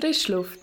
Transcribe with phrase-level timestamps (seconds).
[0.00, 0.60] Frischluft.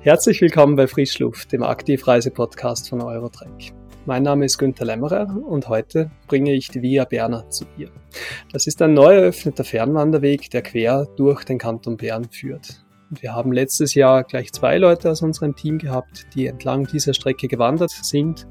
[0.00, 3.74] Herzlich willkommen bei Frischluft, dem Aktivreise-Podcast von Eurotrek.
[4.06, 7.90] Mein Name ist Günther Lämmerer und heute bringe ich die Via Berna zu dir.
[8.50, 12.82] Das ist ein neu eröffneter Fernwanderweg, der quer durch den Kanton Bern führt.
[13.12, 17.48] Wir haben letztes Jahr gleich zwei Leute aus unserem Team gehabt, die entlang dieser Strecke
[17.48, 18.46] gewandert sind.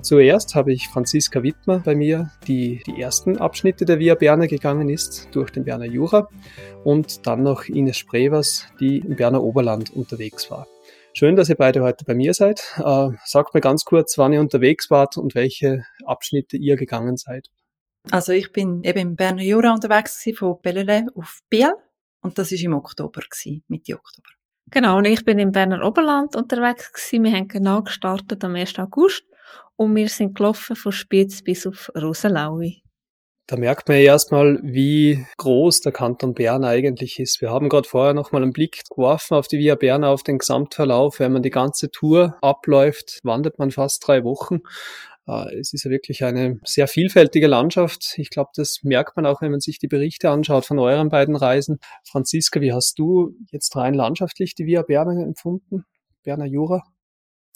[0.00, 4.90] Zuerst habe ich Franziska Wittmer bei mir, die die ersten Abschnitte der Via Berna gegangen
[4.90, 6.28] ist, durch den Berner Jura.
[6.84, 10.68] Und dann noch Ines Sprevers, die im Berner Oberland unterwegs war.
[11.12, 12.62] Schön, dass ihr beide heute bei mir seid.
[12.78, 17.48] Äh, sagt mir ganz kurz, wann ihr unterwegs wart und welche Abschnitte ihr gegangen seid.
[18.12, 21.72] Also ich bin eben im Berner Jura unterwegs von Bellelay auf Biel
[22.26, 24.28] und das ist im Oktober, gewesen, Mitte Oktober.
[24.70, 27.24] Genau, und ich bin im Berner Oberland unterwegs gewesen.
[27.24, 28.78] Wir haben genau gestartet am 1.
[28.80, 29.24] August
[29.76, 32.82] und wir sind gelaufen von Spitz bis auf Roselaui.
[33.48, 37.40] Da merkt man ja erstmal, wie groß der Kanton Bern eigentlich ist.
[37.40, 41.20] Wir haben gerade vorher nochmal einen Blick geworfen auf die Via Berna, auf den Gesamtverlauf.
[41.20, 44.62] Wenn man die ganze Tour abläuft, wandert man fast drei Wochen.
[45.26, 48.14] Äh, es ist ja wirklich eine sehr vielfältige Landschaft.
[48.16, 51.36] Ich glaube, das merkt man auch, wenn man sich die Berichte anschaut von euren beiden
[51.36, 51.78] Reisen.
[52.04, 55.84] Franziska, wie hast du jetzt rein landschaftlich die Via Berna empfunden?
[56.22, 56.82] Berner Jura?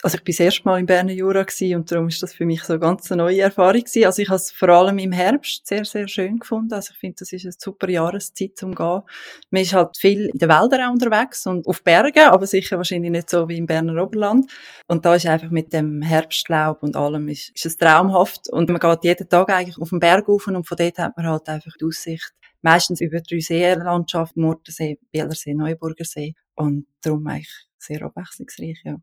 [0.03, 2.63] Also ich bin das erste Mal im Berner Jura und darum ist das für mich
[2.63, 4.07] so eine ganz neue Erfahrung gewesen.
[4.07, 6.73] Also ich habe es vor allem im Herbst sehr, sehr schön gefunden.
[6.73, 9.03] Also ich finde, das ist eine super Jahreszeit zum Gehen.
[9.51, 13.11] Man ist halt viel in den Wäldern auch unterwegs und auf Bergen, aber sicher wahrscheinlich
[13.11, 14.51] nicht so wie im Berner Oberland.
[14.87, 18.81] Und da ist einfach mit dem Herbstlaub und allem ist, ist es traumhaft und man
[18.81, 21.73] geht jeden Tag eigentlich auf den Berg rauf und von dort hat man halt einfach
[21.79, 28.97] die Aussicht meistens über drei Seenlandschaften, Murtensee, Bielersee, Neuburgersee und darum eigentlich sehr abwechslungsreich, ja.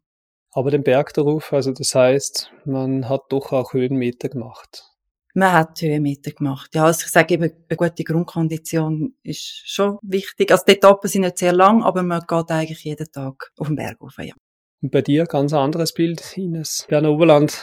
[0.57, 4.85] Aber den Berg darauf, also das heißt, man hat doch auch Höhenmeter gemacht.
[5.35, 6.73] Man hat Höhenmeter gemacht.
[6.73, 10.49] Ja, also ich sage eben, eine gute Grundkondition ist schon wichtig.
[10.49, 13.75] Also die Etappen sind nicht sehr lang, aber man geht eigentlich jeden Tag auf den
[13.75, 14.33] Berg rauf, ja.
[14.81, 16.87] Und bei dir ganz anderes Bild, Ines.
[16.89, 17.61] Berner Oberland,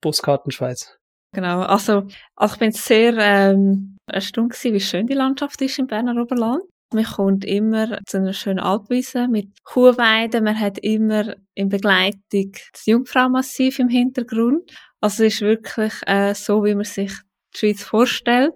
[0.00, 1.00] Postkartenschweiz.
[1.34, 2.04] Genau, also,
[2.36, 6.62] also ich bin sehr ähm, erstaunt gewesen, wie schön die Landschaft ist im Berner Oberland.
[6.92, 10.44] Man kommt immer zu einer schönen Alpwiese mit Kuhweiden.
[10.44, 14.72] Man hat immer in Begleitung das Jungfraumassiv im Hintergrund.
[15.00, 17.12] Also es ist wirklich äh, so, wie man sich
[17.54, 18.54] die Schweiz vorstellt.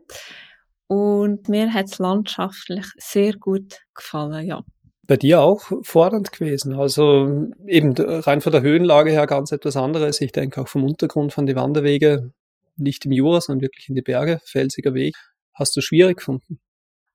[0.88, 4.62] Und mir hat es landschaftlich sehr gut gefallen, ja.
[5.06, 6.74] Bei dir auch fordernd gewesen.
[6.74, 10.20] Also eben rein von der Höhenlage her ganz etwas anderes.
[10.20, 12.32] Ich denke auch vom Untergrund von die Wanderwege,
[12.76, 15.14] nicht im Jura, sondern wirklich in die Berge, felsiger Weg.
[15.52, 16.58] Hast du schwierig gefunden?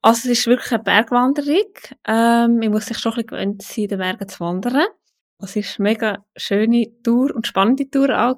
[0.02, 1.74] Also es ist wirklich eine Bergwanderung.
[2.08, 4.88] Ähm, man muss sich schon ein bisschen gewöhnt sein, den Bergen zu wandern.
[5.42, 8.38] Es ist eine mega schöne Tour und spannende Tour auch.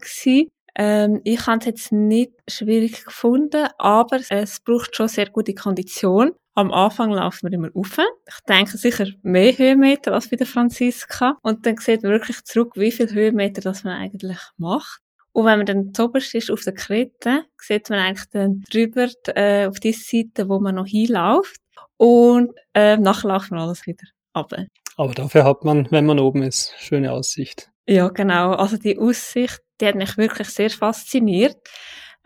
[0.76, 6.32] Ähm, ich habe es jetzt nicht schwierig gefunden, aber es braucht schon sehr gute Kondition.
[6.54, 7.98] Am Anfang laufen wir immer rauf.
[8.28, 11.38] Ich denke sicher mehr Höhenmeter als bei der Franziska.
[11.44, 15.02] Und dann sieht man wirklich zurück, wie viel Höhenmeter das man eigentlich macht.
[15.34, 19.68] Und wenn man dann zuoberst ist auf der Krette, sieht man eigentlich dann drüber äh,
[19.68, 21.62] auf die Seite, wo man noch hinläuft.
[21.97, 24.53] Und äh, nachher läuft man alles wieder ab.
[24.97, 27.70] Aber dafür hat man, wenn man oben ist, schöne Aussicht.
[27.88, 28.53] Ja, genau.
[28.53, 31.58] Also die Aussicht, die hat mich wirklich sehr fasziniert.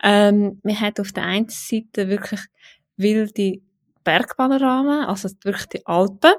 [0.02, 2.40] Ähm, man hat auf der einen Seite wirklich
[2.96, 3.60] wilde
[4.04, 6.34] Bergpanoramen, also wirklich die Alpen.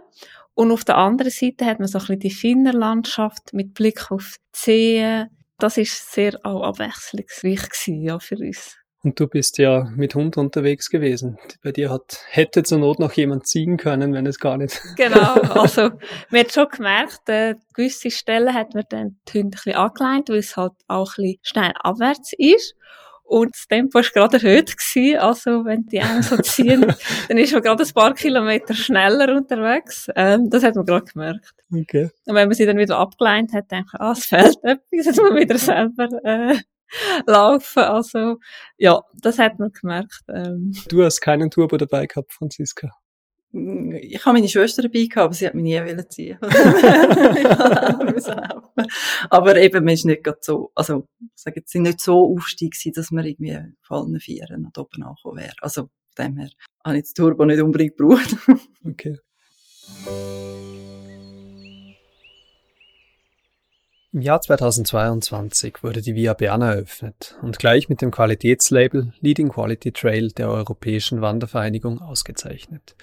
[0.54, 4.38] Und auf der anderen Seite hat man so ein bisschen die Finnerlandschaft mit Blick auf
[4.54, 8.78] die Seen, das ist sehr auch abwechslungsreich gewesen, ja, für uns.
[9.04, 11.38] Und du bist ja mit Hund unterwegs gewesen.
[11.64, 14.82] Bei dir hat, hätte zur Not noch jemand ziehen können, wenn es gar nicht.
[14.98, 15.92] Genau, also,
[16.30, 20.30] man hat schon gemerkt, äh, gewisse Stellen hat man dann die Hunde ein bisschen angeleint,
[20.30, 22.76] weil es halt auch ein bisschen steil abwärts ist.
[23.28, 25.20] Und das Tempo war gerade erhöht gewesen.
[25.20, 26.82] Also, wenn die einen so ziehen,
[27.28, 30.10] dann ist man gerade ein paar Kilometer schneller unterwegs.
[30.16, 31.54] Ähm, das hat man gerade gemerkt.
[31.70, 32.10] Okay.
[32.26, 35.20] Und wenn man sie dann wieder abgeleint hat, denkt man, ah, es fehlt etwas, jetzt
[35.22, 36.58] muss man wieder selber, äh,
[37.26, 37.84] laufen.
[37.84, 38.38] Also,
[38.78, 40.22] ja, das hat man gemerkt.
[40.34, 40.72] Ähm.
[40.88, 42.92] Du hast keinen Turbo dabei gehabt, Franziska?
[43.52, 46.38] Ich habe meine Schwester dabei gehabt, aber sie hat mich nie wollen ziehen.
[49.30, 52.76] aber eben, man ist nicht gerade so, also, ich sage jetzt, sind nicht so Aufstieg
[52.94, 55.56] dass man irgendwie vor allen Vieren und oben angekommen wäre.
[55.62, 56.50] Also, von dem her
[56.86, 58.36] habe ich das Turbo nicht unbedingt gebraucht.
[58.86, 59.18] okay.
[64.14, 69.92] Im Jahr 2022 wurde die Via Berna eröffnet und gleich mit dem Qualitätslabel Leading Quality
[69.92, 72.96] Trail der Europäischen Wandervereinigung ausgezeichnet.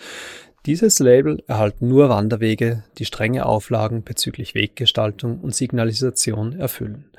[0.64, 7.10] Dieses Label erhalten nur Wanderwege, die strenge Auflagen bezüglich Weggestaltung und Signalisation erfüllen.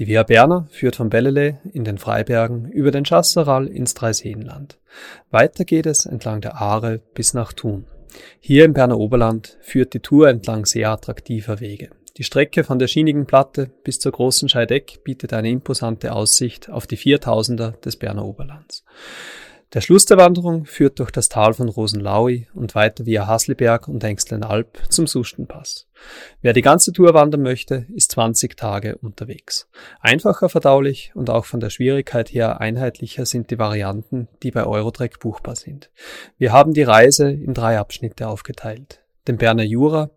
[0.00, 4.76] Die Via Berna führt von Bellelay in den Freibergen über den Chasseral ins Dreiseenland.
[5.30, 7.86] Weiter geht es entlang der Aare bis nach Thun.
[8.40, 11.90] Hier im Berner Oberland führt die Tour entlang sehr attraktiver Wege.
[12.16, 16.86] Die Strecke von der schienigen Platte bis zur großen Scheideck bietet eine imposante Aussicht auf
[16.86, 18.84] die 4000er des Berner Oberlands.
[19.72, 24.02] Der Schluss der Wanderung führt durch das Tal von Rosenlaui und weiter via Hasliberg und
[24.02, 25.86] Engstlenalp zum Sustenpass.
[26.42, 29.68] Wer die ganze Tour wandern möchte, ist 20 Tage unterwegs.
[30.00, 35.20] Einfacher verdaulich und auch von der Schwierigkeit her einheitlicher sind die Varianten, die bei Eurotrek
[35.20, 35.92] buchbar sind.
[36.36, 39.04] Wir haben die Reise in drei Abschnitte aufgeteilt.
[39.28, 40.10] Den Berner Jura,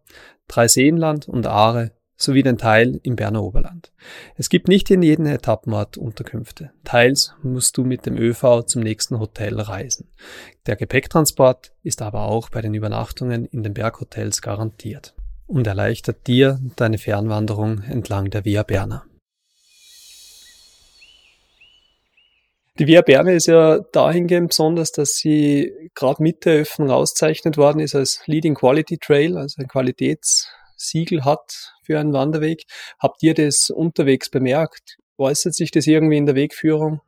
[0.53, 3.91] Dreiseenland und Aare sowie den Teil im Berner Oberland.
[4.35, 6.71] Es gibt nicht in jedem Etappenort Unterkünfte.
[6.83, 10.09] Teils musst du mit dem ÖV zum nächsten Hotel reisen.
[10.67, 15.15] Der Gepäcktransport ist aber auch bei den Übernachtungen in den Berghotels garantiert
[15.47, 19.03] und erleichtert dir deine Fernwanderung entlang der Via Berna.
[22.79, 27.79] Die Via Berna ist ja dahingehend besonders, dass sie gerade mit der Öffnung auszeichnet worden
[27.79, 32.63] ist als Leading Quality Trail, also ein Qualitätssiegel hat für einen Wanderweg.
[32.97, 34.97] Habt ihr das unterwegs bemerkt?
[35.19, 37.01] Äußert sich das irgendwie in der Wegführung?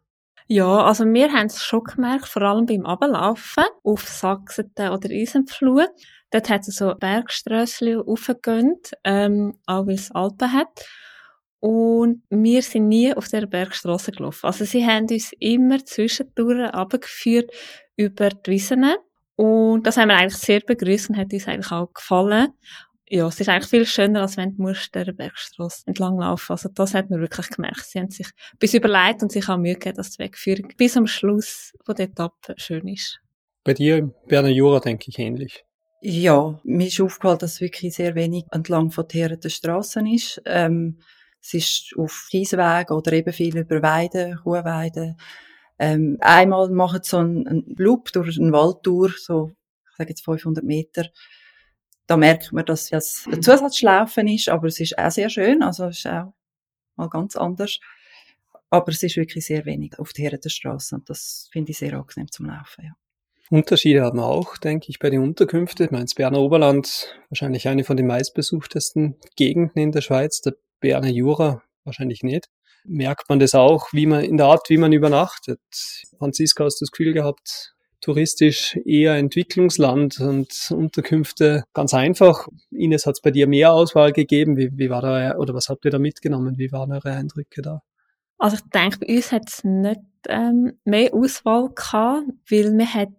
[0.47, 5.87] Ja, also wir haben es schon gemerkt, vor allem beim Ablaufen auf Sachseten oder Eisenpflug.
[6.29, 10.85] Dort hat es so Bergströssli aufgegönnt, ähm, auch weil es Alpen hat.
[11.59, 14.45] Und wir sind nie auf der Bergstraße gelaufen.
[14.45, 17.51] Also sie haben uns immer zwischendurch abgeführt
[17.95, 18.85] über die Wiesen.
[19.35, 22.49] Und das haben wir eigentlich sehr begrüßt und hat uns eigentlich auch gefallen.
[23.07, 26.93] Ja, es ist eigentlich viel schöner, als wenn du der Bergstraße entlang laufen Also das
[26.95, 27.85] hat man wirklich gemerkt.
[27.85, 31.05] Sie haben sich bis überlegt und sich auch Mühe gegeben, dass die Wegführung bis am
[31.05, 33.19] Schluss von der Etappe schön ist.
[33.63, 35.65] Bei dir im Berner Jura denke ich ähnlich.
[36.01, 40.41] Ja, mir ist aufgefallen, dass es wirklich sehr wenig entlang von teerenden Strassen ist.
[40.45, 40.99] Ähm,
[41.45, 45.15] es ist auf Kieswegen oder eben viel über Weiden, Kuhweiden.
[45.77, 49.51] Ähm, einmal machen sie so einen, einen Loop durch eine Waldtour, so,
[49.91, 51.05] ich sage jetzt 500 Meter.
[52.07, 55.85] Da merkt man, dass es ein Zusatzschlaufen ist, aber es ist auch sehr schön, also
[55.85, 56.33] es ist auch
[56.95, 57.79] mal ganz anders.
[58.69, 62.31] Aber es ist wirklich sehr wenig auf der Straße und das finde ich sehr angenehm
[62.31, 62.91] zum Laufen, ja.
[63.51, 65.85] Unterschiede haben wir auch, denke ich, bei den Unterkünften.
[65.85, 70.41] Ich meine, das Berner Oberland, wahrscheinlich eine von den meistbesuchtesten Gegenden in der Schweiz.
[70.41, 72.49] Der Berner Jura wahrscheinlich nicht.
[72.83, 75.59] Merkt man das auch, wie man in der Art, wie man übernachtet.
[76.17, 82.47] Franziska, hast du das Gefühl gehabt, touristisch eher Entwicklungsland und Unterkünfte ganz einfach.
[82.69, 84.57] Ines, hat es bei dir mehr Auswahl gegeben?
[84.57, 86.57] Wie, wie war da, oder was habt ihr da mitgenommen?
[86.57, 87.81] Wie waren eure Eindrücke da?
[88.37, 93.09] Also ich denke, bei uns hat es nicht ähm, mehr Auswahl gehabt, weil wir hat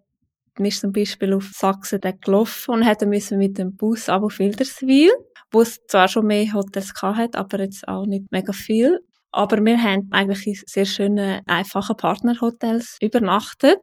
[0.59, 4.39] wir sind zum Beispiel auf Sachsen gelaufen und hätten müssen mit dem Bus ab auf
[4.39, 5.11] Wilderswil
[5.51, 8.99] wo es zwar schon mehr Hotels hat, aber jetzt auch nicht mega viel.
[9.31, 13.77] Aber wir haben eigentlich in sehr schönen, einfachen Partnerhotels übernachtet.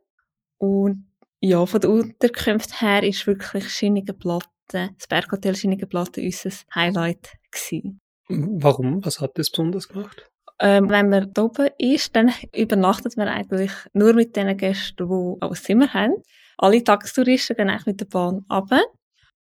[0.59, 1.07] Und
[1.41, 7.35] ja, von der Unterkunft her ist wirklich Schienige Platte, das Berghotel Schienige Platte unser Highlight
[7.51, 8.01] gewesen.
[8.29, 9.05] Warum?
[9.05, 10.31] Was hat das besonders gemacht?
[10.61, 15.43] Ähm, wenn man da oben ist, dann übernachtet man eigentlich nur mit den Gästen, die
[15.43, 16.15] auch ein Zimmer haben.
[16.57, 18.81] Alle Tagestouristen gehen eigentlich mit der Bahn runter.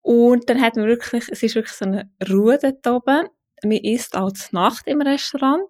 [0.04, 3.26] Und dann hat man wirklich, es ist wirklich so eine Ruhe dort oben.
[3.62, 5.62] Man isst auch Nacht im Restaurant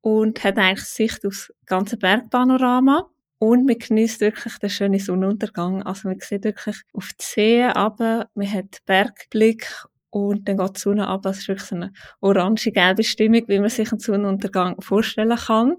[0.00, 3.10] und hat eigentlich Sicht aufs ganze Bergpanorama.
[3.38, 5.82] Und man genießt wirklich den schönen Sonnenuntergang.
[5.82, 9.68] Also man sieht wirklich auf die See runter, man hat Bergblick
[10.08, 11.26] und dann geht die Sonne ab.
[11.26, 15.76] Es ist wirklich so eine orange-gelbe Stimmung, wie man sich einen Sonnenuntergang vorstellen kann.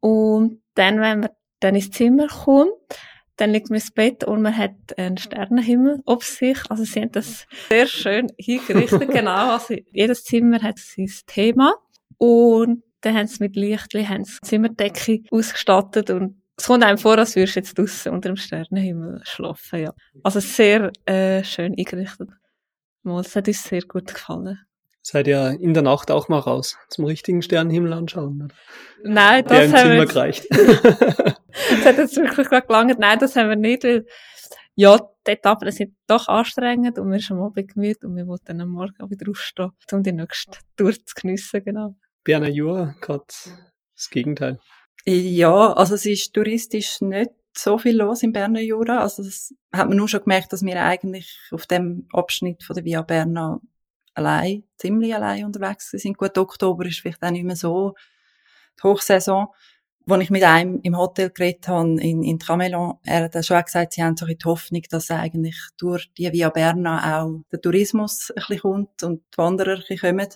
[0.00, 2.72] Und dann, wenn man dann ins Zimmer kommt,
[3.40, 6.58] dann liegt man ins Bett und man hat einen Sternenhimmel auf sich.
[6.68, 9.52] Also sie haben das sehr schön hingerichtet, genau.
[9.52, 11.74] Also jedes Zimmer hat sein Thema.
[12.18, 17.16] Und dann haben sie mit Lichtli haben sie Zimmerdecke ausgestattet und es kommt einem vor,
[17.16, 19.94] als würdest du jetzt draussen unter dem Sternenhimmel schlafen, ja.
[20.22, 22.28] Also sehr äh, schön eingerichtet.
[23.02, 24.58] Mal, es hat uns sehr gut gefallen.
[25.02, 28.42] Seid ihr in der Nacht auch mal raus zum richtigen Sternenhimmel anschauen?
[28.42, 28.54] Oder?
[29.02, 30.46] Nein, das haben wir gereicht.
[30.50, 32.98] das hat jetzt wirklich gerade gelangt.
[32.98, 34.04] Nein, das haben wir nicht, weil,
[34.74, 38.46] ja, die Etappen sind doch anstrengend und wir sind am Abend gemüt und wir wollten
[38.46, 41.94] dann am Morgen auch wieder aufstehen, um die nächste Tour zu geniessen, genau.
[42.22, 44.58] Berner Jura, gerade das Gegenteil.
[45.06, 49.00] Ja, also es ist touristisch nicht so viel los im Berner Jura.
[49.00, 52.84] Also das hat man nur schon gemerkt, dass wir eigentlich auf dem Abschnitt von der
[52.84, 53.60] Via Berna
[54.20, 56.16] allein, ziemlich allein unterwegs sind.
[56.18, 57.94] Gut, Oktober ist vielleicht auch nicht mehr so
[58.78, 59.48] die Hochsaison.
[60.08, 63.92] Als ich mit einem im Hotel geredet habe, in, in Tramelon, er hat schon gesagt,
[63.92, 68.34] sie haben so die Hoffnung, dass eigentlich durch die Via Berna auch der Tourismus ein
[68.36, 70.28] bisschen kommt und die Wanderer ein bisschen kommen.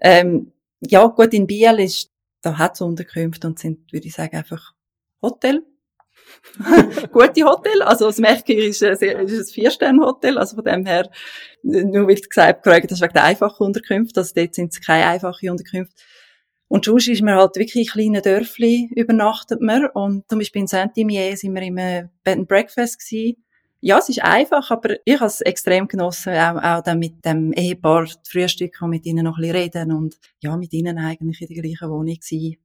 [0.00, 2.10] Ähm, Ja, gut, in Biel ist,
[2.42, 4.74] da hat es Unterkünfte und sind, würde ich sagen, einfach
[5.22, 5.62] Hotel.
[7.12, 7.82] Gute Hotel.
[7.82, 10.38] Also, das Merkur ist, ein, ein Vier-Sterne-Hotel.
[10.38, 11.10] Also, von dem her,
[11.62, 14.20] nur weil du gesagt hast, das ist wegen der einfachen Unterkünfte.
[14.20, 16.02] Also, dort sind es keine einfachen Unterkünfte.
[16.68, 19.86] Und sonst ist man halt wirklich in kleinen Dörfli übernachtet man.
[19.86, 23.36] Und zum Beispiel in Saint-Imier sind wir im Bed and Breakfast gewesen
[23.86, 27.52] ja, es ist einfach, aber ich habe es extrem genossen, auch, auch dann mit dem
[27.52, 31.42] Ehepaar zu frühstücken und mit ihnen noch ein bisschen reden und ja, mit ihnen eigentlich
[31.42, 32.56] in der gleichen Wohnung sein.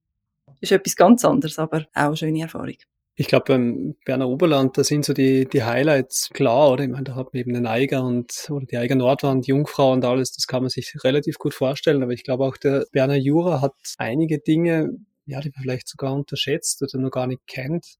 [0.61, 2.77] Ist etwas ganz anderes, aber auch eine schöne Erfahrung.
[3.19, 6.85] Ich glaube, beim Berner Oberland, da sind so die, die Highlights klar, oder?
[6.85, 10.05] Ich meine, da hat man eben den Eiger und, oder die Eiger Nordwand, Jungfrau und
[10.05, 12.01] alles, das kann man sich relativ gut vorstellen.
[12.01, 14.91] Aber ich glaube auch, der Berner Jura hat einige Dinge,
[15.25, 17.97] ja, die man vielleicht sogar unterschätzt oder noch gar nicht kennt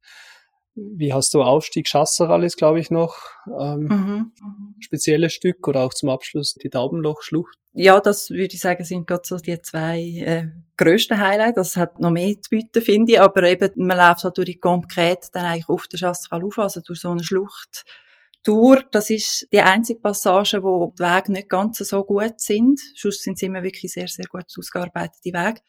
[0.95, 3.15] wie hast du Aufstieg Chasseral ist, glaube ich, noch
[3.47, 4.31] ähm, mhm.
[4.79, 7.57] spezielles Stück oder auch zum Abschluss die Daubenlochschlucht.
[7.73, 11.55] Ja, das würde ich sagen, sind gerade so die zwei äh, grössten Highlights.
[11.55, 13.21] Das hat noch mehr zu bieten, finde ich.
[13.21, 16.81] Aber eben, man läuft halt durch die Comcrete dann eigentlich auf der Chasseral auf, also
[16.81, 17.85] durch so eine Schlucht.
[18.43, 22.79] Tour, das ist die einzige Passage, wo die Wege nicht ganz so gut sind.
[22.95, 25.61] Sonst sind sie immer wirklich sehr, sehr gut ausgearbeitete Wege.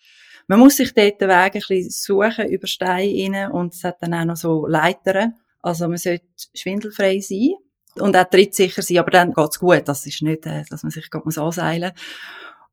[0.50, 4.02] Man muss sich dort den Weg ein bisschen suchen über Steine rein und es hat
[4.02, 5.35] dann auch noch so Leitern.
[5.62, 6.25] Also man sollte
[6.57, 7.52] schwindelfrei sein
[7.95, 9.87] und auch trittsicher sein, aber dann geht's gut.
[9.87, 12.02] Das ist nicht, äh, dass man sich gerade anseilen muss.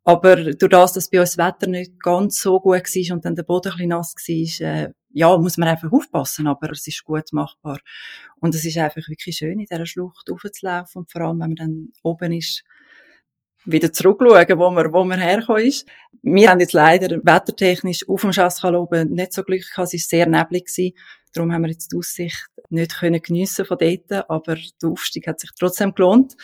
[0.06, 3.36] Aber durch das, dass bei uns das Wetter nicht ganz so gut war und dann
[3.36, 7.04] der Boden ein bisschen nass war, äh, ja, muss man einfach aufpassen, aber es ist
[7.04, 7.78] gut machbar.
[8.40, 11.56] Und es ist einfach wirklich schön, in dieser Schlucht aufzulaufen und vor allem, wenn man
[11.56, 12.64] dann oben ist,
[13.68, 15.88] wieder zurückschauen, wo man, wo man hergekommen ist.
[16.24, 19.94] Wir haben jetzt leider wettertechnisch auf dem Chascal nicht so Glück gehabt.
[19.94, 20.70] Es war sehr neblig.
[21.34, 25.40] Darum haben wir jetzt die Aussicht nicht können geniessen von dort, aber der Aufstieg hat
[25.40, 26.36] sich trotzdem gelohnt.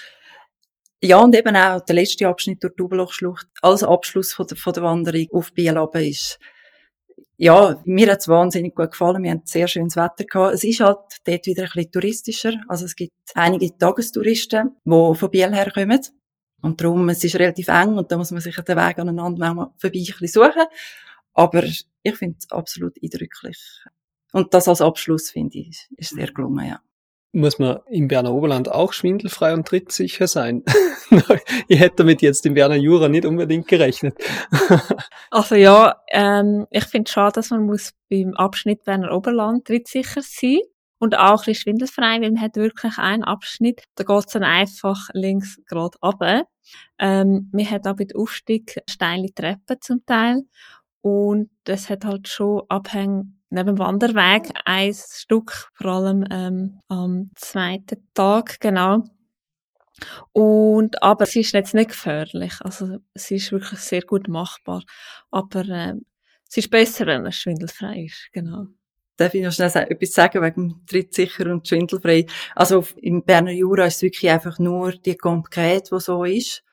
[1.02, 4.74] Ja, und eben auch der letzte Abschnitt durch die Doubelochschlucht als Abschluss von der, von
[4.74, 6.40] der Wanderung auf Biel ist,
[7.38, 9.24] ja, mir hat es wahnsinnig gut gefallen.
[9.24, 10.54] Wir haben sehr schönes Wetter gehabt.
[10.54, 12.54] Es ist halt dort wieder ein bisschen touristischer.
[12.68, 16.00] Also es gibt einige Tagestouristen, die von Biel herkommen.
[16.64, 20.00] Und darum, es ist relativ eng und da muss man sich den Weg aneinander vorbei
[20.00, 20.64] ein bisschen suchen.
[21.34, 23.60] Aber ich finde es absolut eindrücklich.
[24.32, 26.82] Und das als Abschluss, finde ich, ist sehr gelungen, ja.
[27.34, 30.64] Muss man im Berner Oberland auch schwindelfrei und trittsicher sein?
[31.68, 34.16] ich hätte damit jetzt im Berner Jura nicht unbedingt gerechnet.
[35.32, 40.22] also ja, ähm, ich finde es schade, dass man muss beim Abschnitt Berner Oberland trittsicher
[40.22, 40.60] sein
[41.04, 44.44] und auch ein bisschen schwindelfrei, weil man hat wirklich einen Abschnitt, da geht es dann
[44.44, 46.46] einfach links gerade runter.
[46.98, 50.44] Ähm, man hat auch bei dem Aufstieg steile Treppen zum Teil
[51.02, 57.32] und es hat halt schon Abhänge neben dem Wanderweg ein Stück, vor allem ähm, am
[57.36, 59.04] zweiten Tag, genau.
[60.32, 62.54] Und, aber es ist jetzt nicht gefährlich.
[62.62, 64.84] Also, es ist wirklich sehr gut machbar.
[65.32, 65.96] Aber, äh,
[66.50, 68.68] es ist besser, wenn es schwindelfrei ist, genau.
[69.16, 72.26] Darf ich noch schnell etwas sagen wegen Trittsicher und schwindelfrei?
[72.56, 76.64] Also, im Berner Jura ist es wirklich einfach nur die Konkret, die so ist.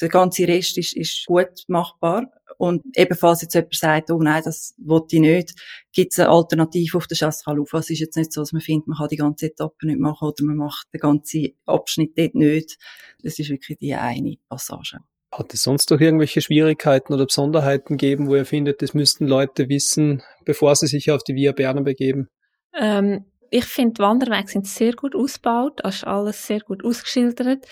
[0.00, 2.30] Der ganze Rest ist, ist gut machbar.
[2.56, 5.54] Und ebenfalls jetzt jemand sagt, oh nein, das wollte ich nicht,
[5.92, 7.78] gibt es eine Alternative auf der Chasseral-Ufer.
[7.78, 10.28] Es ist jetzt nicht so, dass man findet, man kann die ganze Etappe nicht machen
[10.28, 12.76] oder man macht den ganzen Abschnitt dort nicht.
[13.22, 14.98] Das ist wirklich die eine Passage.
[15.32, 19.68] Hat es sonst noch irgendwelche Schwierigkeiten oder Besonderheiten gegeben, wo ihr findet, das müssten Leute
[19.68, 22.28] wissen, bevor sie sich auf die Via Berna begeben?
[22.74, 27.66] Ähm, ich finde, Wanderwege sind sehr gut ausgebaut, es ist alles sehr gut ausgeschildert.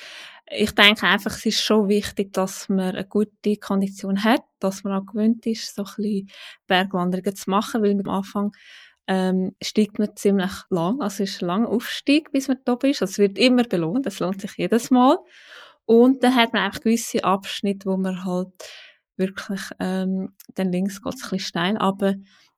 [0.50, 4.94] Ich denke einfach, es ist schon wichtig, dass man eine gute Kondition hat, dass man
[4.94, 6.30] auch gewöhnt ist, so ein bisschen
[6.66, 8.52] Bergwanderungen zu machen, weil am Anfang
[9.08, 13.02] ähm, steigt man ziemlich lang, also es ist ein langer Aufstieg, bis man da ist.
[13.02, 15.18] Also es wird immer belohnt, das lohnt sich jedes Mal.
[15.88, 18.52] Und dann hat man einfach gewisse Abschnitte, wo man halt
[19.16, 22.14] wirklich, ähm, dann links geht es ein bisschen steil, aber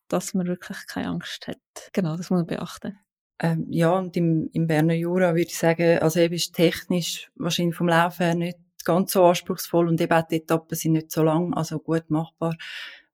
[0.08, 1.60] dass man wirklich keine Angst hat.
[1.92, 2.98] Genau, das muss man beachten.
[3.38, 7.76] Ähm, ja, und im, im Berner Jura würde ich sagen, also eben ist technisch wahrscheinlich
[7.76, 11.22] vom Laufen her nicht ganz so anspruchsvoll und eben auch die Etappen sind nicht so
[11.22, 12.56] lang, also gut machbar.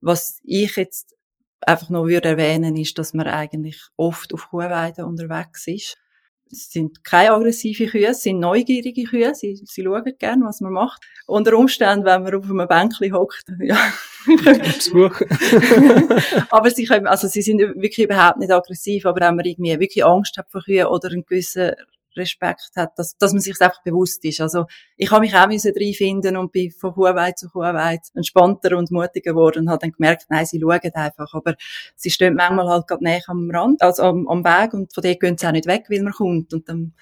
[0.01, 1.15] Was ich jetzt
[1.61, 5.99] einfach noch würde erwähnen, ist, dass man eigentlich oft auf Kuhweiden unterwegs ist
[6.50, 10.73] es sind keine aggressive Kühe, es sind neugierige Kühe, sie, sie schauen gern, was man
[10.73, 11.03] macht.
[11.26, 13.79] Unter Umständen, wenn man auf einem Bänkchen hockt, ja.
[16.50, 20.05] Aber sie können, also sie sind wirklich überhaupt nicht aggressiv, aber wenn man irgendwie wirklich
[20.05, 21.71] Angst hat vor Kühen oder einen gewissen
[22.17, 24.41] Respekt hat, dass, dass man sich einfach bewusst ist.
[24.41, 28.91] Also, ich habe mich auch müssen reinfinden und bin von Huawei zu Huawei entspannter und
[28.91, 31.55] mutiger geworden und habe dann gemerkt, nein, sie schauen einfach, aber
[31.95, 35.21] sie stehen manchmal halt gerade näher am Rand, also am, am Weg und von dort
[35.21, 36.95] gehen sie auch nicht weg, weil man kommt und dann,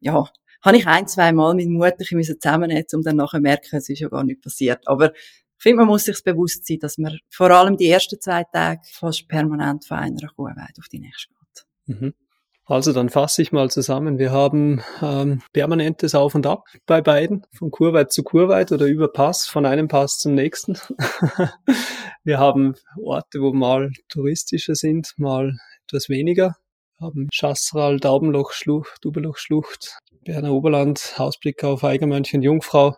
[0.00, 0.24] ja,
[0.62, 4.00] habe ich ein, zwei Mal mit Mutter zusammennetzen, um dann nachher zu merken, es ist
[4.00, 4.86] ja gar nicht passiert.
[4.86, 5.12] Aber
[5.60, 8.80] Ich finde, man muss sich bewusst sein, dass man vor allem die ersten zwei Tage
[8.90, 11.98] fast permanent von einer Kuhweide auf die nächste geht.
[12.00, 12.14] Mhm.
[12.64, 14.18] Also dann fasse ich mal zusammen.
[14.18, 19.08] Wir haben ähm, permanentes Auf und Ab bei beiden, von Kurweit zu Kurweit oder über
[19.08, 20.78] Pass, von einem Pass zum nächsten.
[22.24, 25.56] wir haben Orte, wo mal touristischer sind, mal
[25.88, 26.56] etwas weniger.
[26.98, 32.94] Wir haben Schassral, Daubenloch, Schlucht, Dubeloch, Schlucht, Berner Oberland, Ausblick auf Eigermönchen, Jungfrau.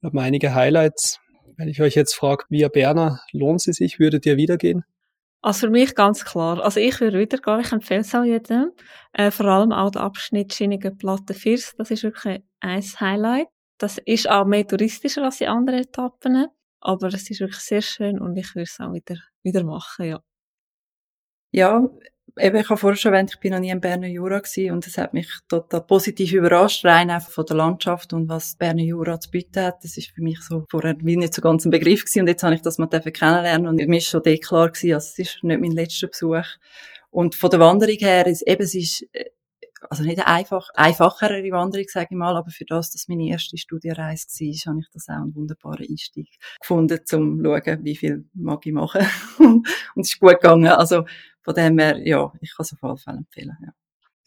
[0.00, 1.20] Wir haben einige Highlights.
[1.56, 4.00] Wenn ich euch jetzt frage, Via Berner, lohnt sie sich?
[4.00, 4.84] Würdet ihr wieder gehen?
[5.42, 6.62] Also für mich ganz klar.
[6.62, 8.70] Also ich würde wieder gehen, ich empfehle es auch jedem.
[9.12, 13.48] Äh, vor allem auch der Abschnitt Schienige Platte Firs, das ist wirklich ein Highlight.
[13.78, 16.46] Das ist auch mehr touristischer als die anderen Etappen,
[16.80, 20.20] aber es ist wirklich sehr schön und ich würde es auch wieder, wieder machen, ja.
[21.52, 21.88] Ja,
[22.38, 24.86] eben, ich habe vorher schon erwähnt, ich bin noch nie im Berner Jura gewesen und
[24.86, 29.20] es hat mich total positiv überrascht, rein einfach von der Landschaft und was Berner Jura
[29.20, 29.84] zu bieten hat.
[29.84, 32.42] Das ist für mich so vorher wie nicht so ganz ein Begriff gewesen und jetzt
[32.42, 35.60] habe ich das mal kennenlernen und mir ist schon klar gewesen, also es ist nicht
[35.60, 36.46] mein letzter Besuch.
[37.10, 39.26] Und von der Wanderung her, ist, eben, es ist, äh,
[39.90, 44.26] also nicht einfach, einfachere Wanderung, sage ich mal, aber für das, dass meine erste Studienreise
[44.28, 46.28] war, habe ich das auch einen wunderbaren Einstieg
[46.60, 49.06] gefunden, um zu schauen, wie viel mag ich machen.
[49.38, 50.66] und es ist gut gegangen.
[50.68, 51.04] Also
[51.42, 53.56] von dem her, ja, ich kann es auf alle Fälle empfehlen.
[53.62, 53.72] Ja.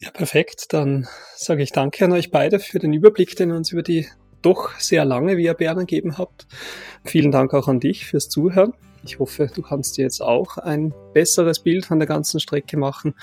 [0.00, 0.72] ja, perfekt.
[0.72, 4.06] Dann sage ich danke an euch beide für den Überblick, den ihr uns über die
[4.42, 6.46] doch sehr lange Via Berner gegeben habt.
[7.04, 8.74] Vielen Dank auch an dich fürs Zuhören.
[9.06, 13.14] Ich hoffe, du kannst dir jetzt auch ein besseres Bild von der ganzen Strecke machen.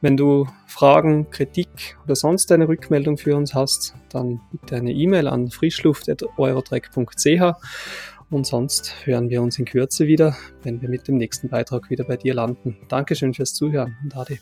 [0.00, 5.26] Wenn du Fragen, Kritik oder sonst eine Rückmeldung für uns hast, dann bitte eine E-Mail
[5.28, 7.54] an frischluft.eurotrack.ch
[8.30, 12.04] und sonst hören wir uns in Kürze wieder, wenn wir mit dem nächsten Beitrag wieder
[12.04, 12.76] bei dir landen.
[12.88, 14.38] Dankeschön fürs Zuhören und Ade.